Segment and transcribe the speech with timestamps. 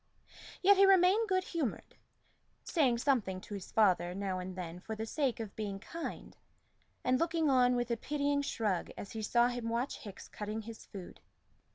[0.63, 1.93] Yet he remained good humored,
[2.63, 6.35] saying something to his father now and then for the sake of being kind,
[7.03, 10.87] and looking on with a pitying shrug as he saw him watch Hickes cutting his
[10.87, 11.19] food.